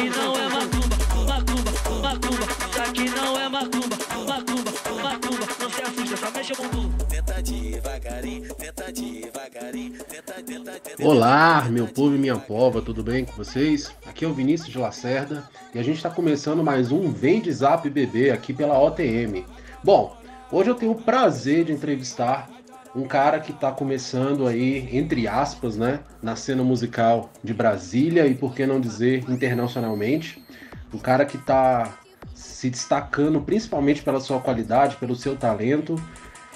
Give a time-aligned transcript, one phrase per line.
[0.00, 0.86] não é macumba,
[1.26, 1.66] macumba,
[2.02, 2.46] macumba.
[3.14, 3.96] Não é macumba,
[4.26, 5.46] macumba, macumba.
[5.60, 6.16] Não se assusta.
[11.02, 13.92] Olá, meu povo e minha pova, tudo bem com vocês?
[14.06, 17.52] Aqui é o Vinícius de Lacerda e a gente está começando mais um Vem de
[17.52, 19.44] Zap Bebê aqui pela OTM.
[19.84, 20.16] Bom,
[20.50, 22.55] hoje eu tenho o prazer de entrevistar
[22.96, 28.34] um cara que está começando aí, entre aspas, né, na cena musical de Brasília e
[28.34, 30.42] por que não dizer internacionalmente.
[30.92, 31.98] Um cara que está
[32.34, 35.94] se destacando principalmente pela sua qualidade, pelo seu talento.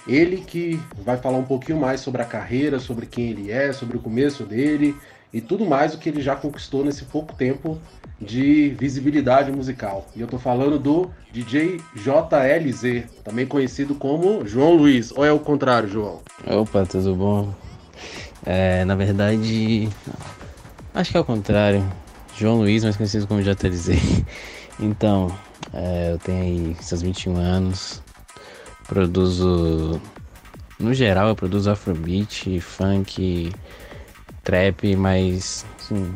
[0.08, 3.98] Ele que vai falar um pouquinho mais sobre a carreira, sobre quem ele é, sobre
[3.98, 4.96] o começo dele
[5.30, 7.78] e tudo mais o que ele já conquistou nesse pouco tempo
[8.20, 10.06] de visibilidade musical.
[10.14, 15.10] E eu tô falando do DJ JLZ, também conhecido como João Luiz.
[15.12, 16.20] Ou é o contrário, João?
[16.46, 17.54] Opa, tudo bom?
[18.44, 19.88] É, na verdade,
[20.94, 21.84] acho que é o contrário.
[22.36, 23.88] João Luiz, mais conhecido como JLZ.
[24.82, 25.30] Então,
[25.74, 28.02] é, eu tenho aí seus 21 anos.
[28.88, 30.00] Produzo.
[30.78, 33.52] No geral, eu produzo afrobeat, funk,
[34.42, 36.14] trap, mas assim,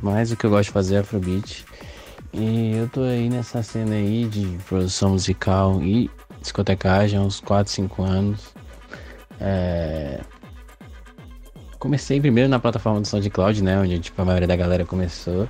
[0.00, 1.64] mais o que eu gosto de fazer é afrobeat.
[2.32, 7.70] E eu tô aí nessa cena aí de produção musical e discotecagem há uns 4,
[7.70, 8.54] 5 anos.
[9.40, 10.20] É...
[11.78, 13.78] Comecei primeiro na plataforma do SoundCloud, né?
[13.78, 15.46] Onde tipo, a maioria da galera começou.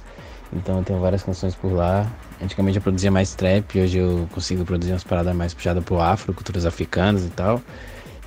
[0.53, 2.11] Então eu tenho várias canções por lá.
[2.43, 6.35] Antigamente eu produzia mais trap, hoje eu consigo produzir umas paradas mais puxadas pro afro,
[6.35, 7.63] culturas africanas e tal.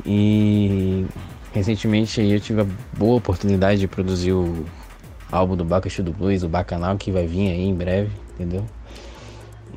[0.06, 1.06] E
[1.54, 2.66] recentemente eu tive a
[2.98, 4.66] boa oportunidade de produzir o
[5.36, 8.66] álbum do Bacaxu do Blues, o Bacanal, que vai vir aí em breve, entendeu?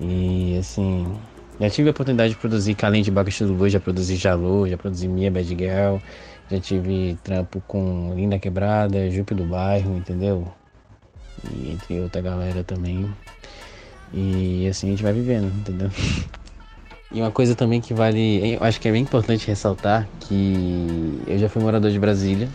[0.00, 1.06] E assim,
[1.60, 4.66] já tive a oportunidade de produzir, que além de Bacaxu do Blues, já produzi Jalô,
[4.68, 5.96] já produzi Mia Bad Girl,
[6.50, 10.46] já tive trampo com Linda Quebrada, Jupe do Bairro, entendeu?
[11.52, 13.12] E entre outra galera também.
[14.12, 15.90] E assim a gente vai vivendo, entendeu?
[17.10, 21.38] E uma coisa também que vale, eu acho que é bem importante ressaltar que eu
[21.38, 22.50] já fui morador de Brasília.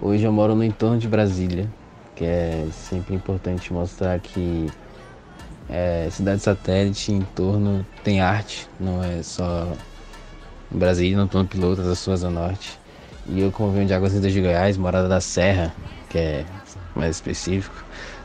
[0.00, 1.68] Hoje eu moro no entorno de Brasília,
[2.20, 4.70] que é sempre importante mostrar que
[5.70, 9.66] é, cidade satélite em torno tem arte, não é só
[10.70, 12.78] Brasília, não estou no piloto da sua Asa Norte.
[13.26, 15.74] E eu, como venho de Águas Lindas de Goiás, morada da Serra,
[16.10, 16.44] que é
[16.94, 17.74] mais específico,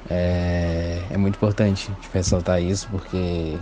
[0.10, 3.58] é, é muito importante ressaltar isso porque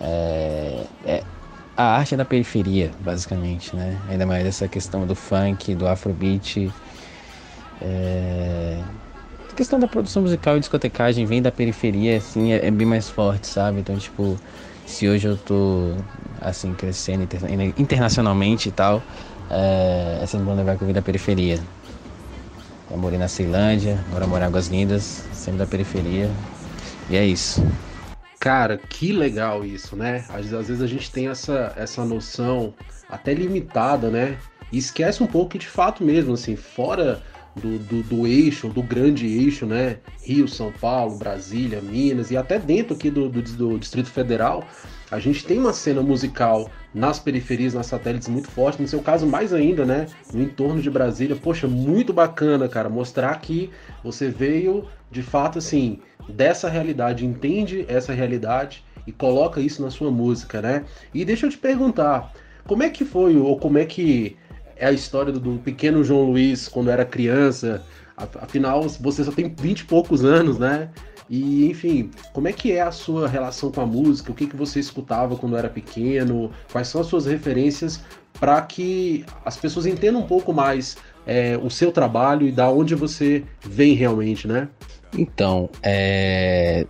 [0.00, 1.24] é, é,
[1.76, 4.02] a arte é da periferia, basicamente, né?
[4.08, 6.74] Ainda mais essa questão do funk, do afrobeat.
[7.80, 8.82] É,
[9.58, 13.48] questão da produção musical e discotecagem vem da periferia, assim, é, é, bem mais forte,
[13.48, 13.80] sabe?
[13.80, 14.38] Então, tipo,
[14.86, 15.96] se hoje eu tô,
[16.40, 17.26] assim, crescendo
[17.76, 19.02] internacionalmente e tal,
[19.50, 20.24] é,
[20.54, 21.58] levar que eu vim da periferia.
[22.88, 26.30] Eu morei na Ceilândia, agora moro em Águas Lindas, sempre da periferia.
[27.10, 27.60] E é isso.
[28.38, 30.24] Cara, que legal isso, né?
[30.28, 32.72] Às, às, vezes a gente tem essa, essa noção
[33.10, 34.38] até limitada, né?
[34.70, 37.20] E esquece um pouco que de fato mesmo, assim, fora
[37.56, 39.98] do, do, do, eixo, do grande eixo, né?
[40.22, 44.64] Rio, São Paulo, Brasília, Minas e até dentro aqui do, do, do Distrito Federal,
[45.10, 49.26] a gente tem uma cena musical nas periferias, nas satélites muito forte, no seu caso
[49.26, 51.36] mais ainda, né, no entorno de Brasília.
[51.36, 53.70] Poxa, muito bacana, cara, mostrar que
[54.04, 60.10] você veio de fato assim dessa realidade, entende essa realidade e coloca isso na sua
[60.10, 60.84] música, né?
[61.14, 62.30] E deixa eu te perguntar,
[62.66, 64.36] como é que foi ou como é que
[64.78, 67.82] é a história do, do pequeno João Luiz quando era criança?
[68.40, 70.90] Afinal, você só tem 20 e poucos anos, né?
[71.30, 74.32] E, enfim, como é que é a sua relação com a música?
[74.32, 76.50] O que, que você escutava quando era pequeno?
[76.72, 78.00] Quais são as suas referências
[78.40, 80.96] para que as pessoas entendam um pouco mais
[81.26, 84.68] é, o seu trabalho e da onde você vem realmente, né?
[85.16, 86.86] Então, é...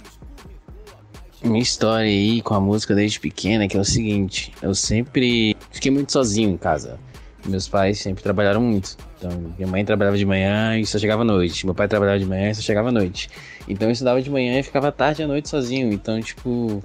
[1.42, 5.90] Minha história aí com a música desde pequena que é o seguinte, eu sempre fiquei
[5.90, 6.98] muito sozinho em casa.
[7.46, 8.96] Meus pais sempre trabalharam muito.
[9.16, 11.64] Então, minha mãe trabalhava de manhã e só chegava à noite.
[11.64, 13.30] Meu pai trabalhava de manhã e só chegava à noite.
[13.66, 15.92] Então eu estudava de manhã e ficava tarde à noite sozinho.
[15.92, 16.82] Então, tipo,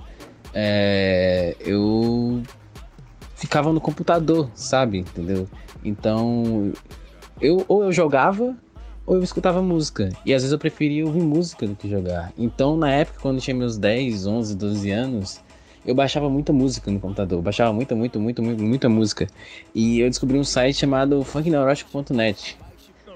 [0.54, 2.42] é, eu
[3.36, 5.00] ficava no computador, sabe?
[5.00, 5.48] Entendeu?
[5.84, 6.72] Então,
[7.42, 8.56] eu ou eu jogava
[9.06, 10.10] ou eu escutava música.
[10.26, 12.32] E às vezes eu preferia ouvir música do que jogar.
[12.38, 15.43] Então, na época, quando eu tinha meus 10, 11, 12 anos,
[15.86, 17.42] eu baixava muita música no computador.
[17.42, 19.28] Baixava muita, muita, muita, muita, música.
[19.74, 22.58] E eu descobri um site chamado funkneurotic.net.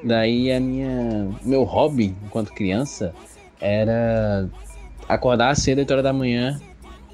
[0.04, 3.14] Daí a minha meu hobby enquanto criança
[3.60, 4.48] era
[5.08, 6.62] acordar cedo 8 horas da manhã,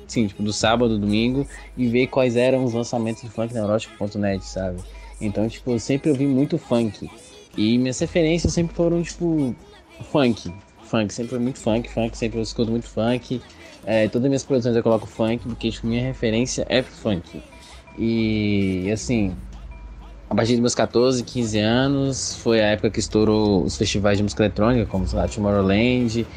[0.08, 1.48] sim, tipo do sábado, domingo
[1.78, 4.82] e ver quais eram os lançamentos do funkneurotic.net, sabe?
[5.22, 7.10] Então, tipo, eu sempre ouvi muito funk.
[7.56, 9.56] E minhas referências sempre foram, tipo,
[10.12, 10.52] funk.
[10.94, 13.42] Funk, sempre foi muito funk, funk, sempre eu escuto muito funk.
[13.84, 17.42] É, todas as minhas produções eu coloco funk, porque tipo, minha referência é funk.
[17.98, 19.36] E assim,
[20.30, 24.24] a partir dos meus 14, 15 anos, foi a época que estourou os festivais de
[24.24, 26.28] música eletrônica, como sei lá, Tomorrowland.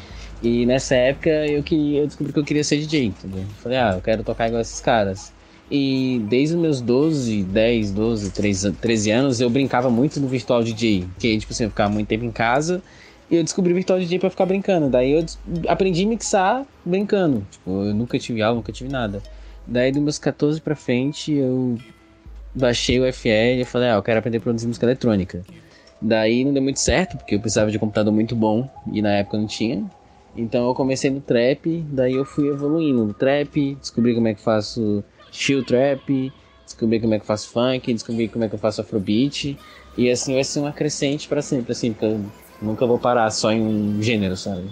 [0.41, 3.45] E nessa época eu, queria, eu descobri que eu queria ser DJ, entendeu?
[3.61, 5.31] Falei, ah, eu quero tocar igual esses caras.
[5.69, 10.63] E desde os meus 12, 10, 12, 13, 13 anos, eu brincava muito no virtual
[10.63, 11.05] DJ.
[11.13, 12.81] Porque, tipo assim, eu ficava muito tempo em casa
[13.29, 14.89] eu descobri o virtual DJ pra ficar brincando.
[14.89, 15.25] Daí eu
[15.67, 17.45] aprendi a mixar brincando.
[17.51, 19.21] Tipo, eu nunca tive aula, nunca tive nada.
[19.65, 21.77] Daí dos meus 14 pra frente, eu
[22.55, 25.43] baixei o FL e falei, ah, eu quero aprender a produzir música eletrônica.
[26.01, 29.09] Daí não deu muito certo, porque eu precisava de um computador muito bom e na
[29.15, 29.83] época não tinha.
[30.35, 34.41] Então eu comecei no trap, daí eu fui evoluindo no trap, descobri como é que
[34.41, 36.31] faço chill trap,
[36.63, 39.57] descobri como é que faço funk, descobri como é que eu faço afrobeat.
[39.97, 42.21] E assim vai ser uma crescente para sempre, assim, porque eu
[42.61, 44.69] nunca vou parar só em um gênero, sabe?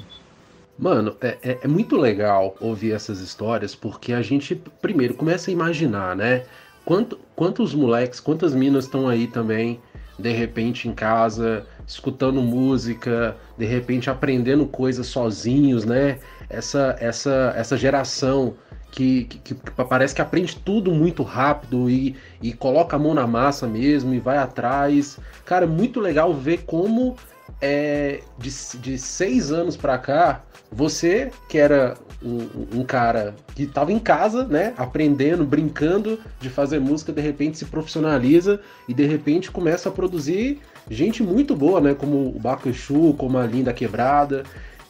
[0.77, 5.53] Mano, é, é, é, muito legal ouvir essas histórias porque a gente, primeiro, começa a
[5.53, 6.43] imaginar, né?
[6.83, 9.79] Quanto, quantos moleques, quantas minas estão aí também,
[10.19, 16.19] de repente em casa, escutando música, de repente aprendendo coisas sozinhos, né?
[16.49, 18.55] Essa, essa, essa geração
[18.91, 23.25] que, que, que, parece que aprende tudo muito rápido e, e coloca a mão na
[23.25, 25.17] massa mesmo e vai atrás.
[25.45, 27.15] Cara, é muito legal ver como
[27.61, 28.49] é, de,
[28.79, 34.45] de seis anos para cá, você que era um, um, cara que estava em casa,
[34.45, 39.91] né, aprendendo, brincando de fazer música, de repente se profissionaliza e de repente começa a
[39.91, 40.59] produzir
[40.89, 44.43] gente muito boa, né, como o Exu, como a Linda Quebrada.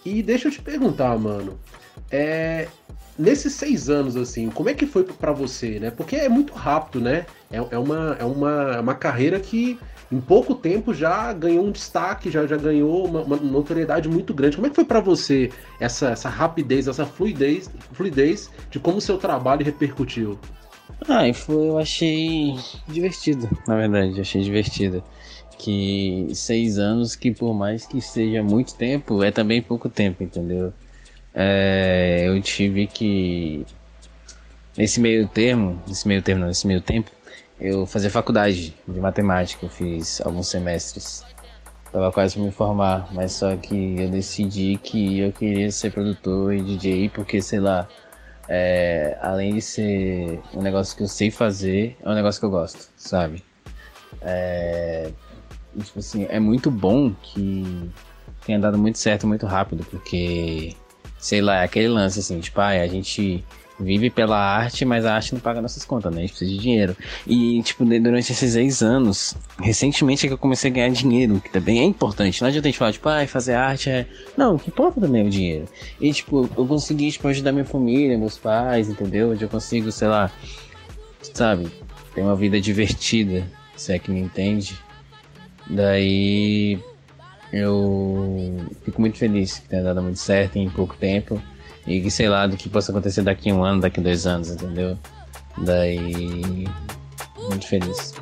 [0.03, 1.57] E deixa eu te perguntar, mano,
[2.11, 2.67] é,
[3.17, 5.91] nesses seis anos, assim, como é que foi para você, né?
[5.91, 7.25] Porque é muito rápido, né?
[7.51, 9.79] É, é, uma, é uma, é uma carreira que
[10.11, 14.55] em pouco tempo já ganhou um destaque, já, já ganhou uma, uma notoriedade muito grande.
[14.55, 19.01] Como é que foi para você essa, essa rapidez, essa fluidez, fluidez de como o
[19.01, 20.39] seu trabalho repercutiu?
[21.07, 22.55] Ah, foi, eu achei
[22.87, 25.03] divertido, na verdade, achei divertido.
[25.57, 30.73] Que seis anos, que por mais que seja muito tempo, é também pouco tempo, entendeu?
[31.35, 33.65] É, eu tive que
[34.77, 37.11] nesse meio termo, nesse meio termo, não, nesse meio tempo,
[37.59, 41.23] eu fazia faculdade de matemática, eu fiz alguns semestres.
[41.91, 46.53] Tava quase para me formar, mas só que eu decidi que eu queria ser produtor
[46.53, 47.87] e DJ porque, sei lá,
[48.49, 52.49] é, além de ser um negócio que eu sei fazer, é um negócio que eu
[52.49, 53.43] gosto, sabe?
[54.21, 55.11] É,
[55.83, 57.89] tipo assim, é muito bom que
[58.45, 60.75] tenha dado muito certo muito rápido, porque
[61.17, 63.43] sei lá, é aquele lance assim, tipo, ah, a gente
[63.79, 66.19] vive pela arte, mas a arte não paga nossas contas, né?
[66.19, 66.95] A gente precisa de dinheiro.
[67.27, 71.51] E, tipo, durante esses seis anos, recentemente é que eu comecei a ganhar dinheiro, que
[71.51, 72.41] também é importante.
[72.41, 74.07] Não adianta a gente falar, tipo, ah, fazer arte é.
[74.37, 75.65] Não, o que importa também é o dinheiro.
[75.99, 79.31] E, tipo, eu consegui, tipo, ajudar minha família, meus pais, entendeu?
[79.31, 80.31] Onde eu consigo, sei lá,
[81.21, 81.67] sabe,
[82.13, 83.45] ter uma vida divertida,
[83.75, 84.77] se é que me entende.
[85.69, 86.79] Daí
[87.55, 91.41] eu fico muito feliz que tenha dado muito certo em pouco tempo.
[91.87, 94.27] E que sei lá do que possa acontecer daqui a um ano, daqui a dois
[94.27, 94.97] anos, entendeu?
[95.57, 96.67] Daí.
[97.49, 98.13] Muito feliz.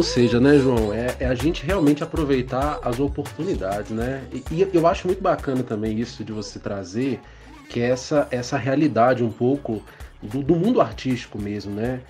[0.00, 4.22] Ou seja, né, João, é, é, a gente realmente aproveitar as oportunidades, né?
[4.32, 7.20] E, e, eu acho muito bacana também isso de você trazer,
[7.68, 9.82] que é essa, essa realidade um pouco
[10.22, 12.00] do, do mundo artístico mesmo, né?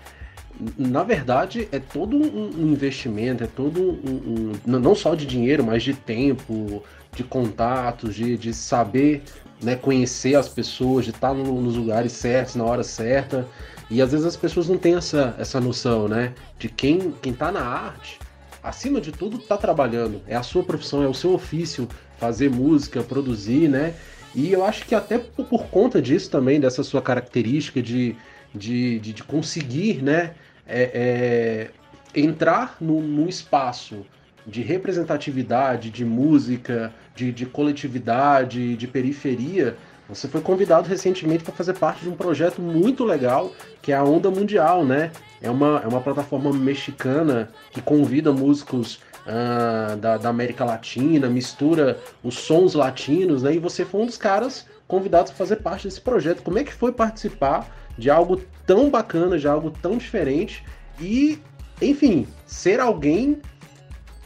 [0.79, 5.83] Na verdade, é todo um, investimento, é todo um, um, não só de dinheiro, mas
[5.83, 9.25] de tempo, de contatos, de, de saber
[9.61, 13.49] né, conhecer as pessoas, de estar no, nos lugares certos, na hora certa.
[13.91, 16.33] E às vezes as pessoas não têm essa, essa noção, né?
[16.59, 18.21] De quem, quem tá na arte,
[18.63, 20.23] acima de tudo, tá trabalhando.
[20.29, 23.95] É a sua profissão, é o seu ofício fazer música, produzir, né?
[24.35, 28.15] E eu acho que até por, conta disso também, dessa sua característica de,
[28.55, 30.35] de, de, de conseguir, né?
[30.67, 31.71] É,
[32.15, 34.07] é, entrar no, num espaço
[34.47, 39.77] de representatividade, de música, de, de coletividade, de periferia,
[40.11, 44.03] você foi convidado recentemente para fazer parte de um projeto muito legal, que é a
[44.03, 45.13] Onda Mundial, né?
[45.41, 51.99] É uma, é uma plataforma mexicana que convida músicos uh, da, da, América Latina, mistura
[52.25, 53.55] os sons latinos, né?
[53.55, 56.43] E você foi um dos caras convidados a fazer parte desse projeto.
[56.43, 60.65] Como é que foi participar de algo tão bacana, de algo tão diferente
[61.01, 61.41] e,
[61.81, 63.41] enfim, ser alguém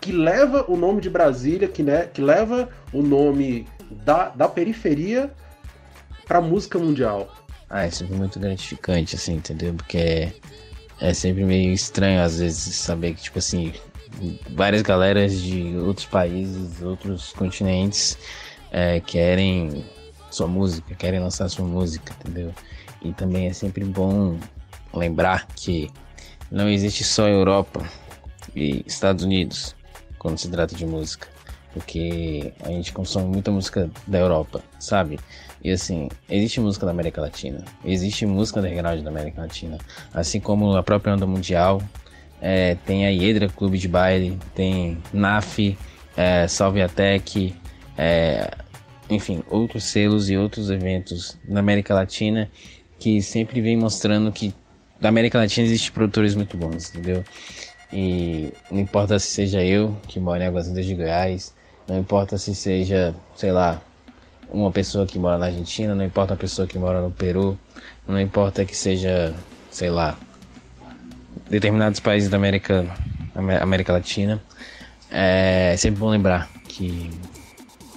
[0.00, 5.31] que leva o nome de Brasília, que, né, que leva o nome da, da periferia
[6.26, 7.33] para música mundial?
[7.69, 9.75] Ah, é sempre muito gratificante, assim, entendeu?
[9.75, 10.33] Porque é,
[11.00, 13.73] é sempre meio estranho, às vezes, saber que, tipo assim,
[14.50, 18.16] várias galeras de outros países, outros continentes
[18.71, 19.85] é, querem
[20.31, 22.52] sua música, querem lançar sua música, entendeu?
[23.02, 24.38] E também é sempre bom
[24.93, 25.90] lembrar que
[26.50, 27.85] não existe só Europa
[28.54, 29.75] e Estados Unidos
[30.19, 31.28] quando se trata de música,
[31.75, 35.19] porque a gente consome muita música da Europa, sabe?
[35.62, 39.78] E assim, existe música da América Latina, existe música underground da América Latina,
[40.12, 41.83] assim como a própria onda mundial,
[42.40, 45.76] é, tem a Hiedra Clube de Baile, tem NAF,
[46.16, 47.54] é, Salve a Tech,
[47.99, 48.50] é,
[49.11, 52.50] enfim, outros selos e outros eventos na América Latina
[52.99, 54.54] que sempre vem mostrando que
[55.00, 57.25] da América Latina existe produtores muito bons, entendeu?
[57.93, 61.54] E não importa se seja eu, que moro em Águas Lindas de Goiás,
[61.88, 63.81] não importa se seja, sei lá,
[64.50, 67.59] uma pessoa que mora na Argentina, não importa uma pessoa que mora no Peru,
[68.07, 69.35] não importa que seja,
[69.71, 70.17] sei lá,
[71.49, 72.87] determinados países da América,
[73.35, 74.43] América Latina.
[75.11, 77.11] É sempre bom lembrar que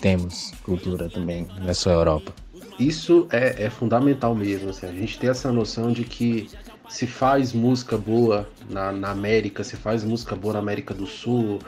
[0.01, 2.33] temos cultura também, não é só a Europa.
[2.79, 6.47] Isso é, é fundamental mesmo, assim, a gente ter essa noção de que
[6.87, 11.59] se faz música boa na, na América, se faz música boa na América do Sul,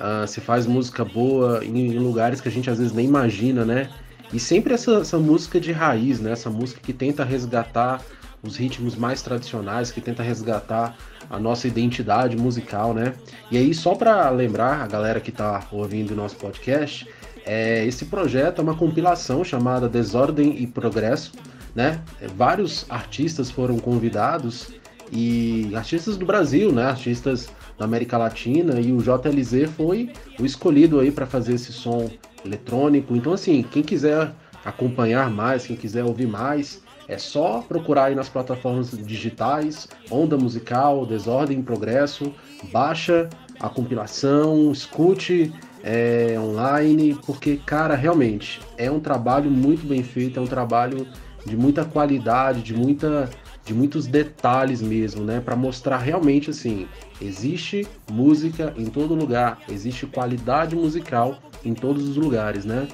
[0.00, 3.64] uh, se faz música boa em, em, lugares que a gente às vezes nem imagina,
[3.64, 3.90] né?
[4.32, 6.32] E sempre essa, essa música de raiz, né?
[6.32, 8.00] Essa música que tenta resgatar
[8.42, 10.96] os ritmos mais tradicionais, que tenta resgatar
[11.30, 13.14] a nossa identidade musical, né?
[13.50, 17.06] E aí, só para lembrar a galera que está ouvindo o nosso podcast,
[17.44, 21.32] é, esse projeto é uma compilação chamada Desordem e Progresso,
[21.74, 22.02] né?
[22.20, 24.72] É, vários artistas foram convidados
[25.10, 26.84] e artistas do Brasil, né?
[26.84, 32.10] Artistas da América Latina e o JLZ foi o escolhido aí para fazer esse som
[32.44, 33.16] eletrônico.
[33.16, 34.32] Então, assim, quem quiser
[34.64, 41.04] acompanhar mais, quem quiser ouvir mais, é só procurar aí nas plataformas digitais, Onda Musical,
[41.04, 42.32] Desordem e Progresso,
[42.72, 45.52] baixa a compilação, escute
[45.82, 51.06] é, online, porque, cara, realmente é um trabalho muito bem feito, é um trabalho
[51.44, 53.28] de muita qualidade, de muita
[53.64, 56.86] de muitos detalhes mesmo, né, para mostrar realmente assim,
[57.20, 62.88] existe música em todo lugar, existe qualidade musical em todos os lugares, né?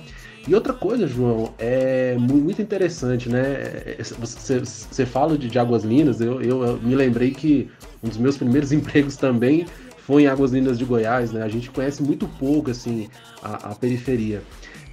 [0.46, 3.96] E outra coisa, João, é muito interessante, né?
[4.18, 7.70] Você, você fala de, de Águas Lindas, eu, eu, eu me lembrei que
[8.02, 9.66] um dos meus primeiros empregos também
[9.98, 11.42] foi em Águas Lindas de Goiás, né?
[11.42, 13.08] A gente conhece muito pouco, assim,
[13.42, 14.42] a, a periferia.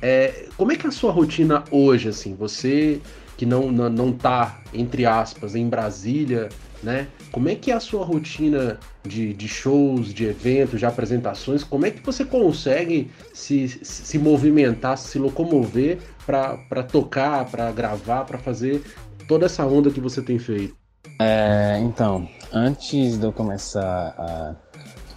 [0.02, 2.36] É, como é que é a sua rotina hoje, assim?
[2.36, 3.00] Você
[3.38, 6.50] que não, não, não tá, entre aspas, em Brasília,
[6.82, 7.08] né?
[7.32, 11.64] Como é que é a sua rotina de, de shows, de eventos, de apresentações?
[11.64, 18.38] Como é que você consegue se, se movimentar, se locomover para tocar, para gravar, para
[18.38, 18.82] fazer
[19.28, 20.76] toda essa onda que você tem feito?
[21.20, 24.56] É, então, antes de eu começar a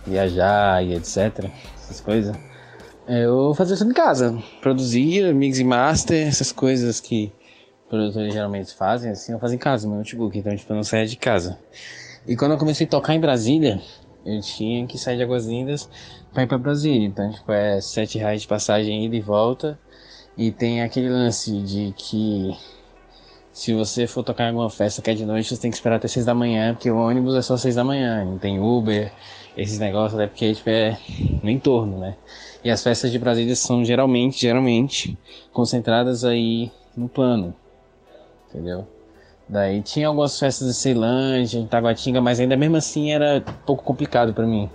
[0.07, 2.37] viajar e etc, essas coisas,
[3.07, 4.37] eu fazia tudo em casa.
[4.61, 7.33] Produzia, mix e master, essas coisas que
[7.89, 10.83] produtores geralmente fazem, assim, eu fazia em casa, no meu notebook, então tipo, eu não
[10.83, 11.59] saía de casa.
[12.27, 13.81] E quando eu comecei a tocar em Brasília,
[14.25, 15.89] eu tinha que sair de Águas Lindas
[16.33, 17.07] pra ir pra Brasília.
[17.07, 19.79] Então, tipo, é sete reais de passagem ida e volta.
[20.37, 22.55] E tem aquele lance de que
[23.51, 25.97] se você for tocar em alguma festa que é de noite, você tem que esperar
[25.97, 29.11] até seis da manhã, porque o ônibus é só seis da manhã, não tem Uber,
[29.57, 30.97] esses negócios, até porque tipo, é
[31.43, 32.17] no entorno, né?
[32.63, 35.19] E as festas de Brasília são geralmente, geralmente,
[35.53, 37.53] concentradas aí no plano,
[38.49, 38.87] entendeu?
[39.49, 43.83] Daí tinha algumas festas de Ceilândia, em Taguatinga, mas ainda mesmo assim era um pouco
[43.83, 44.71] complicado para mim.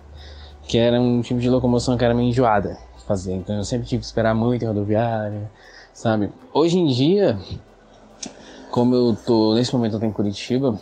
[0.67, 3.33] Que era um tipo de locomoção que era meio enjoada fazer.
[3.33, 5.49] Então eu sempre tive que esperar muito em rodoviária,
[5.93, 6.31] sabe?
[6.53, 7.37] Hoje em dia,
[8.71, 10.79] como eu tô, nesse momento eu tô em Curitiba,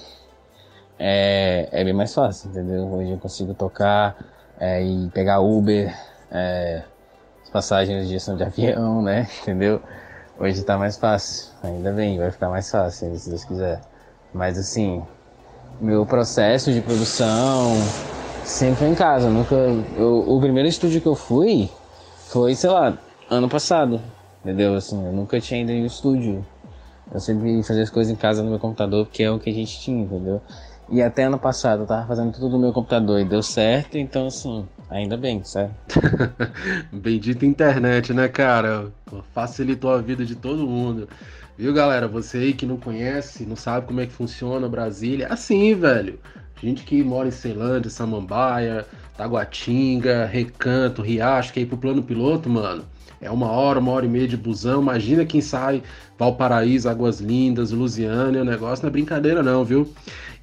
[0.98, 2.86] é, é bem mais fácil, entendeu?
[2.94, 4.16] Hoje eu consigo tocar
[4.60, 5.94] é, e pegar Uber,
[6.32, 6.84] é,
[7.44, 9.28] as passagens de são de avião, né?
[9.42, 9.82] Entendeu?
[10.42, 11.52] Hoje tá mais fácil.
[11.62, 13.80] Ainda bem, vai ficar mais fácil, se Deus quiser.
[14.34, 15.04] Mas assim,
[15.80, 17.76] meu processo de produção
[18.44, 19.30] sempre foi em casa.
[19.30, 19.54] Nunca.
[19.96, 21.70] Eu, o primeiro estúdio que eu fui
[22.30, 22.98] foi, sei lá,
[23.30, 24.02] ano passado.
[24.44, 24.74] Entendeu?
[24.74, 26.44] Assim, eu nunca tinha ido em um estúdio
[27.14, 29.54] Eu sempre fazia as coisas em casa no meu computador, porque é o que a
[29.54, 30.42] gente tinha, entendeu?
[30.92, 34.28] E até ano passado eu tava fazendo tudo no meu computador e deu certo, então
[34.28, 36.02] assim, ainda bem, certo?
[36.92, 38.92] Bendita internet, né, cara?
[39.34, 41.08] Facilitou a vida de todo mundo.
[41.58, 42.10] Viu, galera?
[42.10, 46.20] Você aí que não conhece, não sabe como é que funciona Brasília, assim, velho.
[46.62, 48.86] Gente que mora em Ceilândia, Samambaia,
[49.18, 52.86] Taguatinga, Recanto, Riacho, que é ir pro plano piloto, mano.
[53.20, 54.82] É uma hora, uma hora e meia de busão.
[54.82, 55.84] Imagina quem sai
[56.18, 58.42] Valparaíso, Águas Lindas, Lusiânia.
[58.42, 59.92] O negócio não é brincadeira, não, viu?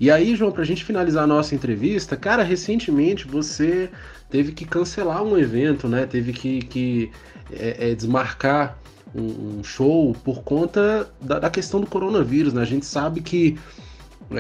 [0.01, 3.91] E aí, João, pra gente finalizar a nossa entrevista, cara, recentemente você
[4.31, 6.07] teve que cancelar um evento, né?
[6.07, 7.11] Teve que, que
[7.53, 8.79] é, é, desmarcar
[9.15, 12.63] um, um, show por conta da, da, questão do coronavírus, né?
[12.63, 13.59] A gente sabe que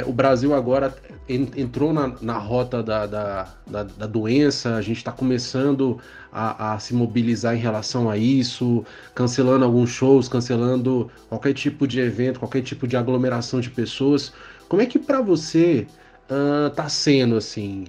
[0.06, 0.94] o Brasil agora
[1.28, 5.98] entrou na, na rota da, da, da, da doença, a gente está começando
[6.32, 12.00] a, a, se mobilizar em relação a isso, cancelando alguns shows, cancelando qualquer tipo de
[12.00, 14.32] evento, qualquer tipo de aglomeração de pessoas.
[14.68, 15.86] Como é que para você
[16.30, 17.84] uh, tá sendo assim?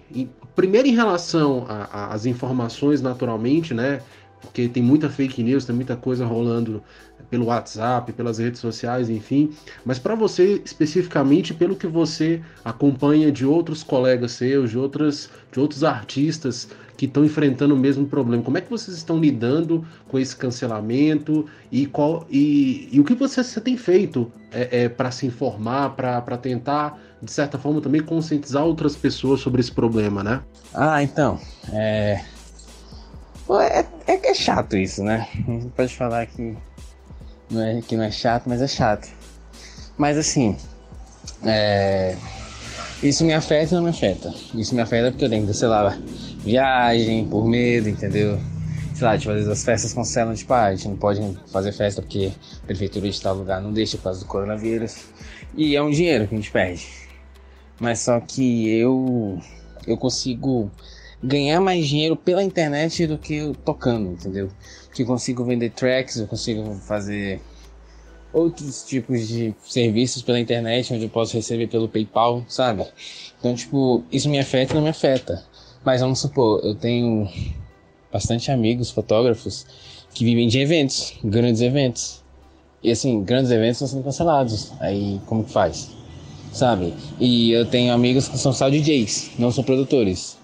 [0.56, 4.02] primeiro em relação às informações, naturalmente, né?
[4.42, 6.84] Porque tem muita fake news, tem muita coisa rolando
[7.30, 9.52] pelo WhatsApp, pelas redes sociais, enfim.
[9.86, 15.60] Mas para você especificamente, pelo que você acompanha de outros colegas seus, de outras, de
[15.60, 16.68] outros artistas
[17.00, 18.44] que estão enfrentando o mesmo problema.
[18.44, 23.14] Como é que vocês estão lidando com esse cancelamento e, qual, e, e o que
[23.14, 28.02] você, você tem feito é, é para se informar, para tentar, de certa forma, também
[28.02, 30.42] conscientizar outras pessoas sobre esse problema, né?
[30.74, 31.40] Ah, então.
[31.72, 32.22] É,
[33.50, 35.26] é, é, é chato isso, né?
[35.78, 36.58] Pode falar que
[37.50, 39.08] não é, que não é chato, mas é chato.
[39.98, 40.56] Mas assim,
[41.44, 42.16] é,
[43.02, 44.34] isso me afeta ou não me afeta?
[44.54, 45.98] Isso me afeta porque eu tenho sei lá,
[46.40, 48.40] viagem por medo, entendeu?
[48.94, 51.22] Sei lá, tipo, às vezes as festas cancelam, tipo, ah, a gente não pode
[51.52, 52.32] fazer festa porque
[52.64, 55.06] a prefeitura de tal lugar não deixa por causa do coronavírus.
[55.56, 56.88] E é um dinheiro que a gente perde.
[57.80, 59.40] Mas só que eu
[59.88, 60.70] eu consigo
[61.24, 64.50] ganhar mais dinheiro pela internet do que tocando, entendeu?
[65.00, 67.40] Que consigo vender tracks, eu consigo fazer
[68.34, 72.86] outros tipos de serviços pela internet, onde eu posso receber pelo PayPal, sabe?
[73.40, 75.42] Então, tipo, isso me afeta ou não me afeta.
[75.86, 77.30] Mas vamos supor, eu tenho
[78.12, 79.66] bastante amigos fotógrafos
[80.14, 82.22] que vivem de eventos, grandes eventos.
[82.84, 84.74] E assim, grandes eventos estão sendo cancelados.
[84.82, 85.92] Aí como que faz?
[86.52, 86.94] Sabe?
[87.22, 90.38] E eu tenho amigos que são só DJs, não são produtores.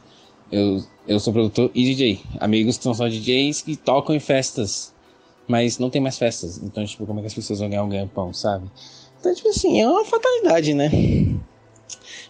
[0.52, 2.22] Eu, eu sou produtor e DJ.
[2.40, 4.94] Amigos que são só DJs que tocam em festas.
[5.48, 6.58] Mas não tem mais festas.
[6.64, 8.70] Então, tipo, como é que as pessoas vão ganhar um ganha-pão, sabe?
[9.20, 10.90] Então, tipo assim, é uma fatalidade, né?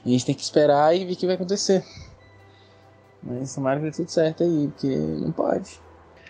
[0.06, 1.84] A gente tem que esperar e ver o que vai acontecer.
[3.24, 5.80] Mas tomara que dê tudo certo aí, porque não pode.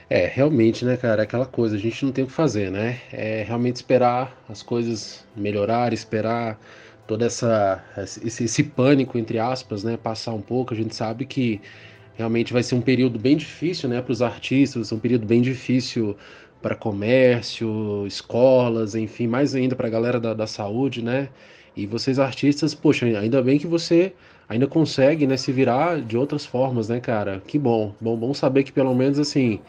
[0.09, 3.01] É, realmente, né, cara, é aquela coisa, a gente não tem o que fazer, né?
[3.11, 6.59] É realmente esperar as coisas melhorar, esperar
[7.07, 10.73] toda essa esse, esse pânico entre aspas, né, passar um pouco.
[10.73, 11.61] A gente sabe que
[12.15, 16.15] realmente vai ser um período bem difícil, né, para os artistas, um período bem difícil
[16.61, 21.29] para comércio, escolas, enfim, mais ainda para a galera da, da saúde, né?
[21.75, 24.13] E vocês artistas, poxa, ainda bem que você
[24.47, 27.41] ainda consegue, né, se virar de outras formas, né, cara?
[27.45, 29.59] Que bom, bom, bom saber que pelo menos assim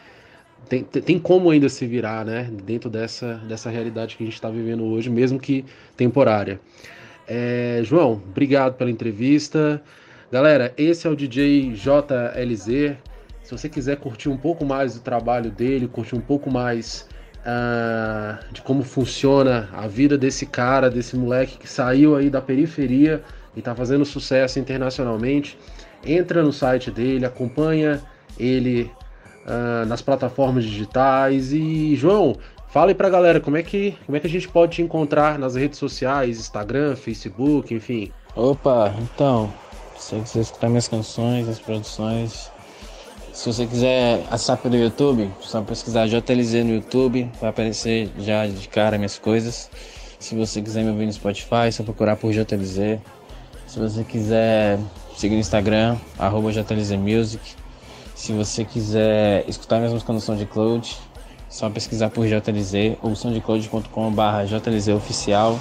[0.67, 4.49] tem, tem como ainda se virar, né, dentro dessa, dessa realidade que a gente está
[4.49, 6.59] vivendo hoje, mesmo que temporária.
[7.27, 9.81] É, João, obrigado pela entrevista.
[10.31, 12.95] Galera, esse é o DJ JLZ.
[13.43, 17.07] Se você quiser curtir um pouco mais do trabalho dele, curtir um pouco mais
[17.39, 23.21] uh, de como funciona a vida desse cara, desse moleque que saiu aí da periferia
[23.55, 25.57] e está fazendo sucesso internacionalmente,
[26.05, 28.01] entra no site dele, acompanha
[28.37, 28.91] ele
[29.45, 31.53] uh, nas plataformas digitais.
[31.53, 32.37] E, João,
[32.77, 35.39] Fala aí pra galera como é que, como é que a gente pode te encontrar
[35.39, 38.11] nas redes sociais, Instagram, Facebook, enfim.
[38.35, 39.51] Opa, então,
[39.97, 42.51] se você quiser escutar minhas canções, as produções,
[43.33, 48.67] se você quiser acessar pelo YouTube, só pesquisar JLZ no YouTube, vai aparecer já de
[48.67, 49.71] cara minhas coisas.
[50.19, 52.99] Se você quiser me ouvir no Spotify, é só procurar por JLZ.
[53.65, 54.77] Se você quiser
[55.15, 57.41] seguir no Instagram, arroba JLZmusic.
[58.13, 61.07] Se você quiser escutar minhas músicas no SoundCloud,
[61.49, 65.59] só pesquisar por JLZ ou soundcloud.com.br JLZoficial.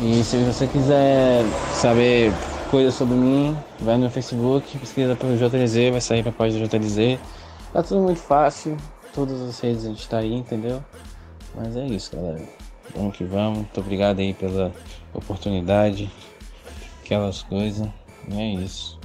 [0.00, 1.42] E se você quiser
[1.72, 2.32] saber
[2.70, 7.18] coisas sobre mim, vai no Facebook, pesquisa pelo JLZ, vai sair pra página do JLZ.
[7.72, 8.76] Tá tudo muito fácil,
[9.14, 10.82] todas as redes a gente tá aí, entendeu?
[11.54, 12.42] Mas é isso, galera.
[12.94, 13.58] Vamos que vamos.
[13.58, 14.72] Muito obrigado aí pela
[15.14, 16.10] oportunidade,
[17.02, 17.88] aquelas coisas.
[18.28, 18.98] E é isso.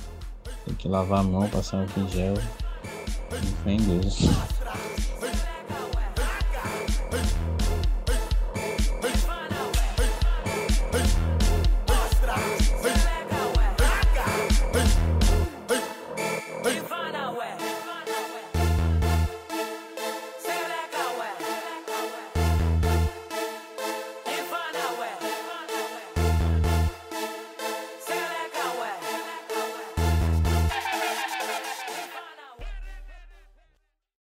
[0.66, 2.34] Tem que lavar a mão, passar um gel.
[3.32, 4.61] E fé em Deus.